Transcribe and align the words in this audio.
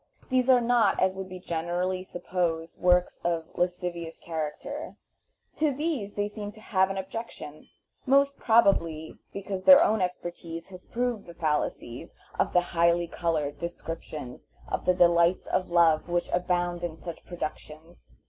These 0.29 0.49
are 0.49 0.61
not, 0.61 0.99
as 0.99 1.13
would 1.13 1.29
be 1.29 1.37
generally 1.39 2.01
supposed, 2.01 2.79
works 2.79 3.19
of 3.23 3.45
lascivious 3.53 4.17
character; 4.17 4.95
to 5.57 5.71
these 5.71 6.15
they 6.15 6.27
seem 6.27 6.51
to 6.53 6.59
have 6.59 6.89
an 6.89 6.97
objection, 6.97 7.67
most 8.07 8.39
probably 8.39 9.19
because 9.31 9.63
their 9.63 9.83
own 9.83 10.01
experience 10.01 10.69
has 10.69 10.85
proved 10.85 11.27
the 11.27 11.35
fallacies 11.35 12.15
of 12.39 12.51
the 12.51 12.61
highly 12.61 13.05
colored 13.05 13.59
descriptions 13.59 14.49
of 14.67 14.85
the 14.85 14.95
delights 14.95 15.45
of 15.45 15.69
love 15.69 16.09
which 16.09 16.29
abound 16.31 16.83
in 16.83 16.97
such 16.97 17.23
productions. 17.23 18.15